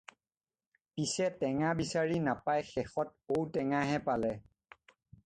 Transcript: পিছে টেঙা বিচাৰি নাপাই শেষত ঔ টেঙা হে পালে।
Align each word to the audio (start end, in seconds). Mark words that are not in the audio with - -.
পিছে 0.93 1.27
টেঙা 1.43 1.71
বিচাৰি 1.81 2.17
নাপাই 2.29 2.65
শেষত 2.71 3.37
ঔ 3.37 3.45
টেঙা 3.59 3.83
হে 3.91 4.01
পালে। 4.09 4.33